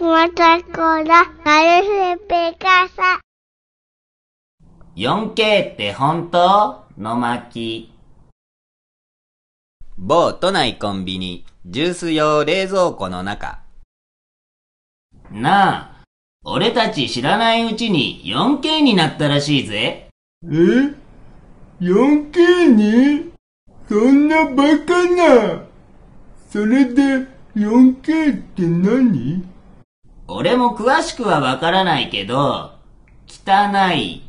[0.00, 0.62] ラ、ガル
[2.16, 3.20] フペカサ。
[4.94, 6.84] 4K って本当？
[6.96, 7.92] の巻。
[9.96, 13.58] 某都内コンビニ、ジュース用冷蔵庫の中。
[15.32, 16.04] なあ、
[16.44, 20.08] 俺たち知らないうちに 4K になったらしいぜ。
[20.44, 20.46] え
[21.80, 23.32] ?4K に？
[23.88, 25.64] そんなバカな。
[26.48, 29.57] それで 4K って何？
[30.30, 32.74] 俺も詳しくはわからないけど、
[33.26, 34.22] 汚い、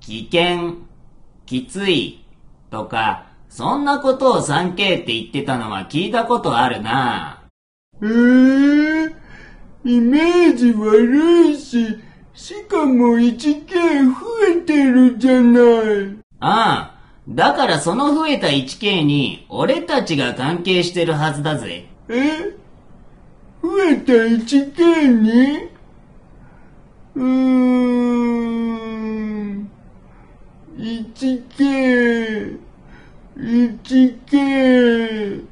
[0.00, 0.74] 危険、
[1.46, 2.22] きつい、
[2.70, 7.42] とか、そんなことを 3K って言ってたのは聞いたことあるな。
[8.02, 9.12] えー、
[9.84, 11.86] イメージ悪いし、
[12.34, 13.74] しかも 1K
[14.10, 16.18] 増えてるじゃない。
[16.40, 21.88] ああ、だからその増えた 1K に俺たちが関係してるはずだぜ。
[22.10, 22.59] え？
[23.80, 25.70] 増えた 1K に
[27.14, 27.26] うーん。
[30.76, 32.58] 1K、
[33.38, 35.46] 1K。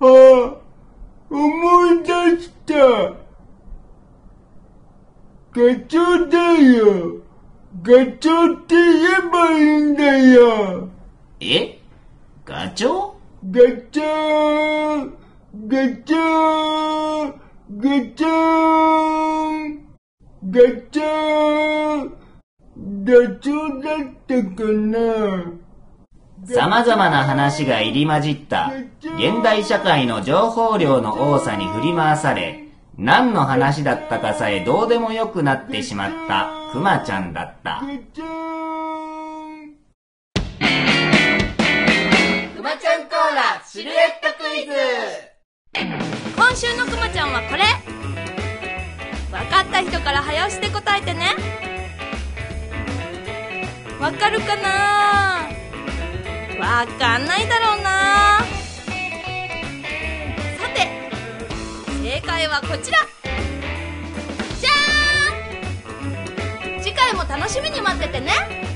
[0.00, 0.56] あ、
[1.28, 2.08] 思い出
[2.40, 3.12] した。
[5.52, 7.18] ガチョウだよ。
[7.82, 8.74] ガチョウって？
[8.74, 10.88] 言えばいいんだよ。
[11.40, 11.78] え
[12.46, 13.12] ガチョウ
[13.50, 13.60] ガ
[13.92, 15.12] チョウ
[15.54, 17.34] ガチョウ
[17.78, 18.28] ガチョ
[19.72, 19.78] ウ
[20.50, 22.10] ガチョウ
[22.76, 23.96] ダチョウだっ
[24.26, 25.54] たかな
[26.44, 32.68] 様々な話が入り混じった現代社会の情報量の多さに振り回され、
[32.98, 37.80] 何の話だったかさえどうでもよくなってしまったクマちゃんだった。
[37.80, 38.26] ガチョウ
[42.54, 44.72] クマちゃんコーラシルエットクイズ
[45.80, 47.62] 今週のくまちゃんはこれ。
[49.30, 51.36] わかった人から早押しで答えてね。
[54.00, 55.48] わかるかな？
[56.58, 58.38] わかんないだろうな。
[60.58, 60.88] さて
[62.02, 62.98] 正解はこちら。
[64.60, 66.82] じゃーん！
[66.82, 68.67] 次回も楽しみに待っててね。